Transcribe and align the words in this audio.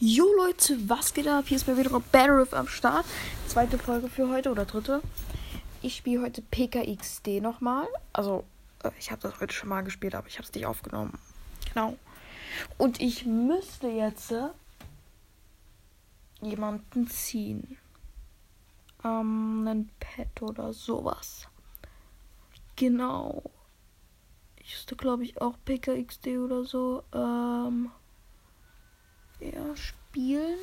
Jo 0.00 0.26
Leute, 0.36 0.76
was 0.88 1.14
geht 1.14 1.28
ab? 1.28 1.44
Hier 1.46 1.56
ist 1.56 1.68
mal 1.68 1.78
wieder 1.78 2.00
Battle 2.00 2.48
am 2.50 2.66
Start. 2.66 3.06
Zweite 3.46 3.78
Folge 3.78 4.08
für 4.08 4.28
heute 4.28 4.50
oder 4.50 4.64
dritte. 4.64 5.00
Ich 5.82 5.94
spiele 5.94 6.22
heute 6.22 6.42
PKXD 6.42 7.40
nochmal. 7.40 7.86
Also, 8.12 8.42
äh, 8.82 8.90
ich 8.98 9.12
habe 9.12 9.22
das 9.22 9.38
heute 9.38 9.54
schon 9.54 9.68
mal 9.68 9.82
gespielt, 9.82 10.16
aber 10.16 10.26
ich 10.26 10.36
habe 10.36 10.48
es 10.48 10.52
nicht 10.52 10.66
aufgenommen. 10.66 11.16
Genau. 11.72 11.96
Und 12.76 13.00
ich 13.00 13.24
müsste 13.24 13.86
jetzt 13.86 14.32
äh, 14.32 14.48
jemanden 16.42 17.06
ziehen. 17.06 17.78
Ähm, 19.04 19.64
einen 19.64 19.90
Pet 20.00 20.42
oder 20.42 20.72
sowas. 20.72 21.46
Genau. 22.74 23.44
Ich 24.56 24.74
wüsste, 24.74 24.96
glaube 24.96 25.22
ich, 25.22 25.40
auch 25.40 25.54
PKXD 25.64 26.38
oder 26.38 26.64
so. 26.64 27.04
Ähm 27.14 27.92
ja, 29.52 29.76
spielen. 29.76 30.58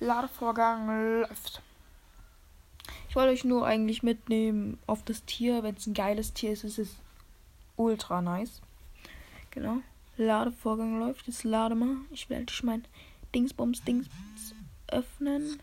Ladevorgang 0.00 0.86
läuft. 0.86 1.62
Ich 3.08 3.16
wollte 3.16 3.32
euch 3.32 3.44
nur 3.44 3.66
eigentlich 3.66 4.02
mitnehmen 4.02 4.78
auf 4.86 5.04
das 5.04 5.24
Tier. 5.24 5.62
Wenn 5.62 5.76
es 5.76 5.86
ein 5.86 5.94
geiles 5.94 6.32
Tier 6.32 6.52
ist, 6.52 6.64
ist 6.64 6.78
es 6.78 6.96
ultra 7.76 8.22
nice. 8.22 8.60
Genau. 9.50 9.78
Ladevorgang 10.16 10.98
läuft. 10.98 11.26
Jetzt 11.26 11.44
lade 11.44 11.74
mal. 11.74 11.96
Ich 12.10 12.28
werde 12.30 12.40
endlich 12.40 12.62
mein 12.62 12.86
Dingsbums 13.34 13.82
Dingsbums 13.84 14.54
öffnen. 14.88 15.60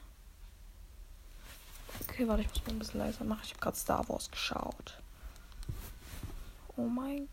Okay, 2.02 2.28
warte, 2.28 2.44
ich 2.44 2.50
muss 2.50 2.66
mal 2.66 2.74
ein 2.74 2.80
bisschen 2.80 3.00
leiser 3.00 3.24
machen. 3.24 3.42
Ich 3.44 3.52
habe 3.52 3.62
gerade 3.62 3.78
Star 3.78 4.08
Wars 4.10 4.32
geschaut. 4.32 5.02
Oh 6.78 6.88
mein. 6.88 7.28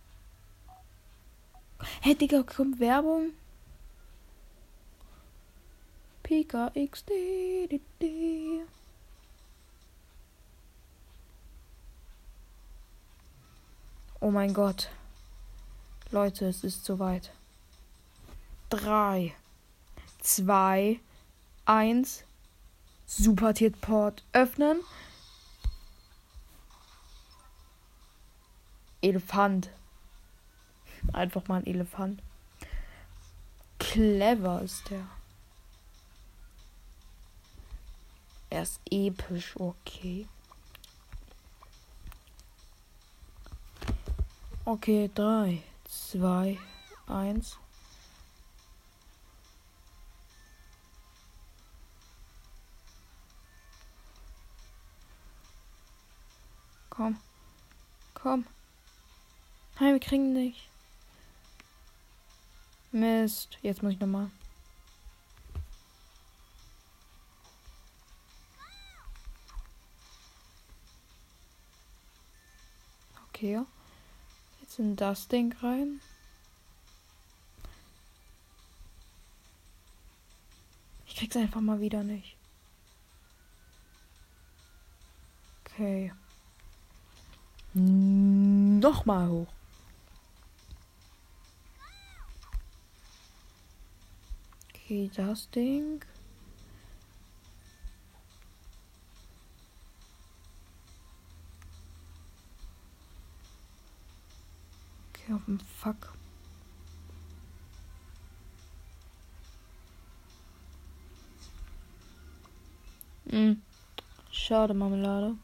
Hey, 2.01 2.15
Digga, 2.15 2.43
kommt 2.43 2.81
Werbung. 2.81 3.31
PKXD. 6.27 7.13
Oh 14.19 14.33
mein 14.33 14.53
Gott. 14.53 14.91
Leute, 16.11 16.47
es 16.49 16.65
ist 16.65 16.85
soweit. 16.85 17.31
3, 18.71 19.37
2, 20.19 20.99
1. 21.67 22.25
Super 23.07 23.55
Port 23.81 24.25
öffnen. 24.33 24.81
Elefant. 29.01 29.71
Einfach 31.13 31.47
mal 31.47 31.61
ein 31.61 31.67
Elefant. 31.67 32.21
Clever 33.79 34.63
ist 34.63 34.91
der. 34.91 35.07
Er 38.57 38.63
ist 38.63 38.81
episch, 38.91 39.55
okay. 39.61 40.27
Okay, 44.65 45.11
3, 45.15 45.63
2, 45.85 46.59
1. 47.07 47.59
Komm. 56.89 57.21
Komm. 58.15 58.47
Nein, 59.79 59.93
wir 59.93 60.01
kriegen 60.01 60.33
nicht. 60.33 60.67
Mist. 62.91 63.59
Jetzt 63.61 63.83
muss 63.83 63.93
ich 63.93 64.01
nochmal. 64.01 64.31
Okay. 73.37 73.61
Jetzt 74.63 74.79
in 74.79 74.97
das 74.97 75.29
Ding 75.29 75.55
rein. 75.61 76.01
Ich 81.07 81.17
krieg's 81.17 81.37
einfach 81.37 81.61
mal 81.61 81.79
wieder 81.83 82.03
nicht. 82.03 82.35
Okay. 85.67 86.15
Nochmal 87.75 89.29
hoch. 89.29 89.53
Okay, 94.71 95.11
das 95.15 95.51
Ding. 95.51 96.03
Auf 105.35 105.45
dem 105.47 105.59
Fuck. 105.61 106.13
Hm. 113.29 113.61
Schade, 114.31 114.75
Marmelade. 114.75 115.35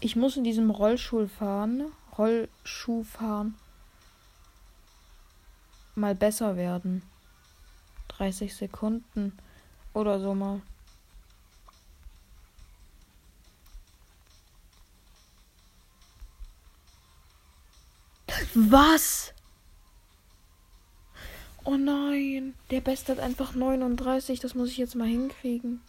Ich 0.00 0.14
muss 0.14 0.36
in 0.36 0.44
diesem 0.44 0.70
Rollstuhl 0.70 1.26
fahren. 1.26 1.86
Rollschuhfahren 2.18 3.54
mal 5.94 6.14
besser 6.14 6.56
werden. 6.56 7.02
30 8.08 8.54
Sekunden 8.54 9.36
oder 9.92 10.20
so 10.20 10.34
mal. 10.34 10.60
Was? 18.54 19.32
Oh 21.64 21.76
nein, 21.76 22.54
der 22.70 22.80
Beste 22.80 23.12
hat 23.12 23.18
einfach 23.18 23.54
39, 23.54 24.40
das 24.40 24.54
muss 24.54 24.70
ich 24.70 24.76
jetzt 24.76 24.94
mal 24.94 25.08
hinkriegen. 25.08 25.80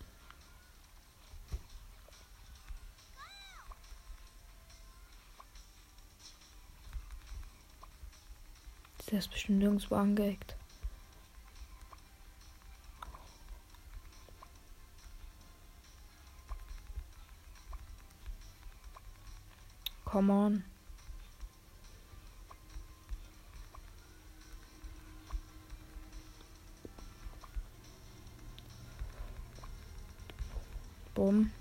Der 9.10 9.20
ist 9.20 9.32
bestimmt 9.32 9.60
nirgendwo 9.60 9.96
angeeckt. 9.96 10.58
Come 20.04 20.34
on. 20.34 20.64
Bumm. 31.14 31.52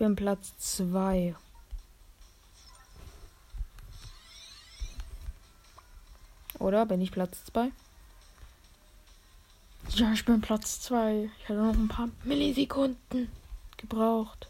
Bin 0.00 0.16
Platz 0.16 0.54
2. 0.78 1.34
Oder 6.58 6.86
bin 6.86 7.02
ich 7.02 7.12
Platz 7.12 7.44
2? 7.52 7.70
Ja, 9.90 10.12
ich 10.14 10.24
bin 10.24 10.40
Platz 10.40 10.80
2. 10.80 11.28
Ich 11.38 11.48
hatte 11.50 11.60
noch 11.60 11.74
ein 11.74 11.88
paar 11.88 12.08
Millisekunden 12.24 13.30
gebraucht. 13.76 14.48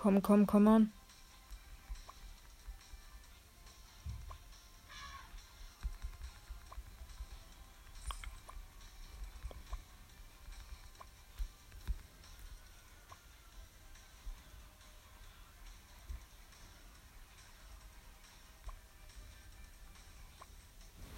Komm, 0.00 0.22
komm, 0.22 0.46
komm 0.46 0.66
on. 0.68 0.92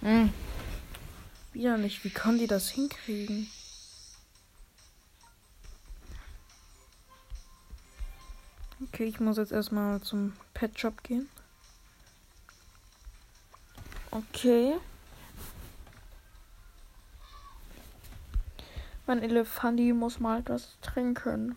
Hm. 0.01 0.33
Wieder 1.53 1.77
nicht. 1.77 2.03
Wie 2.03 2.09
kann 2.09 2.39
die 2.39 2.47
das 2.47 2.69
hinkriegen? 2.69 3.47
Okay, 9.01 9.09
ich 9.09 9.19
muss 9.19 9.37
jetzt 9.37 9.51
erstmal 9.51 9.99
zum 10.01 10.33
Pet 10.53 10.79
Shop 10.79 11.01
gehen. 11.01 11.27
Okay. 14.11 14.75
Mein 19.07 19.23
Elefanti 19.23 19.91
muss 19.91 20.19
mal 20.19 20.43
das 20.43 20.77
trinken. 20.83 21.55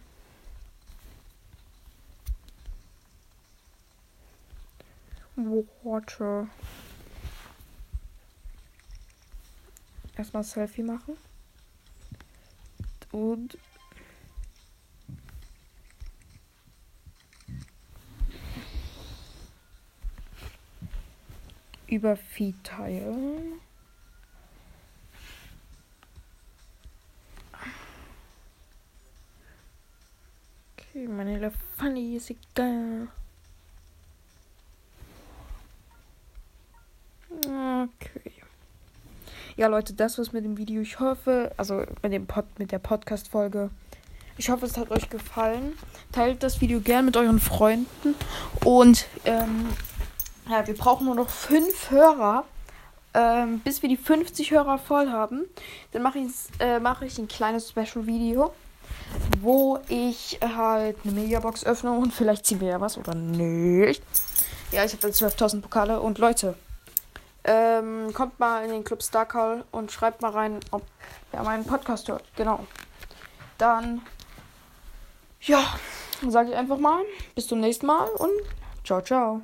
Water. 5.37 6.49
Erstmal 10.17 10.45
Selfie 10.45 10.83
machen. 10.83 11.19
Und 13.13 13.59
über 21.95 22.17
Feed 22.17 22.63
teilen. 22.65 23.61
Okay, 30.77 31.09
meine 31.09 31.35
Elefante 31.35 32.01
ist 32.01 32.31
egal. 32.31 33.09
Okay. 37.31 38.33
Ja, 39.57 39.69
Leute, 39.69 39.93
das 39.95 40.19
war's 40.19 40.33
mit 40.33 40.45
dem 40.45 40.57
Video. 40.57 40.81
Ich 40.81 40.99
hoffe, 40.99 41.53
also 41.57 41.85
mit, 42.03 42.13
dem 42.13 42.27
Pod, 42.27 42.45
mit 42.59 42.73
der 42.73 42.79
Podcast-Folge. 42.79 43.71
Ich 44.37 44.51
hoffe, 44.51 44.67
es 44.67 44.77
hat 44.77 44.91
euch 44.91 45.09
gefallen. 45.11 45.75
Teilt 46.11 46.43
das 46.43 46.61
Video 46.61 46.81
gern 46.81 47.05
mit 47.05 47.17
euren 47.17 47.39
Freunden. 47.39 48.17
Und 48.65 49.07
ähm, 49.25 49.69
ja, 50.49 50.67
wir 50.67 50.75
brauchen 50.77 51.07
nur 51.07 51.15
noch 51.15 51.29
fünf 51.29 51.91
Hörer, 51.91 52.45
ähm, 53.15 53.61
bis 53.61 53.83
wir 53.83 53.89
die 53.89 53.97
50 53.97 54.51
Hörer 54.51 54.79
voll 54.79 55.11
haben. 55.11 55.45
Dann 55.93 56.03
mache 56.03 56.19
ich, 56.19 56.33
äh, 56.61 56.81
mach 56.81 57.03
ich 57.03 57.19
ein 57.19 57.29
kleines 57.29 57.71
Special-Video, 57.71 58.53
wo 59.41 59.79
ich 59.89 60.39
halt 60.43 60.97
eine 61.05 61.13
Megabox 61.13 61.65
öffne 61.65 61.93
und 61.93 62.13
vielleicht 62.13 62.47
ziehen 62.47 62.61
wir 62.61 62.69
ja 62.69 62.81
was 62.81 62.99
oder 62.99 63.15
nicht. 63.15 64.03
Ja, 64.73 64.85
ich 64.85 64.93
habe 64.93 65.03
dann 65.03 65.13
12.000 65.13 65.61
Pokale 65.61 66.01
und 66.01 66.19
Leute, 66.19 66.57
ähm, 67.45 68.13
kommt 68.15 68.41
mal 68.41 68.65
in 68.65 68.71
den 68.71 68.85
Club 68.85 69.03
Star 69.03 69.27
Call 69.27 69.65
und 69.71 69.93
schreibt 69.93 70.23
mal 70.23 70.31
rein, 70.31 70.61
ob 70.71 70.83
ihr 71.33 71.43
meinen 71.43 71.65
Podcast 71.65 72.09
hört. 72.09 72.25
Genau. 72.37 72.67
Dann, 73.59 74.03
ja, 75.43 75.63
sage 76.29 76.51
ich 76.51 76.57
einfach 76.57 76.79
mal, 76.79 77.03
bis 77.35 77.47
zum 77.47 77.61
nächsten 77.61 77.87
Mal 77.87 78.09
und 78.09 78.33
ciao, 78.83 79.01
ciao. 79.03 79.43